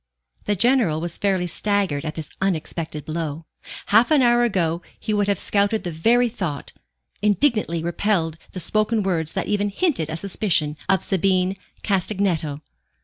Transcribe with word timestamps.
The 0.45 0.55
General 0.55 0.99
was 0.99 1.19
fairly 1.19 1.45
staggered 1.45 2.03
at 2.05 2.15
this 2.15 2.31
unexpected 2.41 3.05
blow. 3.05 3.45
Half 3.85 4.09
an 4.09 4.23
hour 4.23 4.43
ago 4.43 4.81
he 4.99 5.13
would 5.13 5.27
have 5.27 5.37
scouted 5.37 5.83
the 5.83 5.91
very 5.91 6.27
thought, 6.27 6.73
indignantly 7.21 7.83
repelled 7.83 8.39
the 8.53 8.59
spoken 8.59 9.03
words 9.03 9.33
that 9.33 9.45
even 9.45 9.69
hinted 9.69 10.09
a 10.09 10.17
suspicion 10.17 10.75
of 10.89 11.03
Sabine 11.03 11.55
Castagneto. 11.83 12.61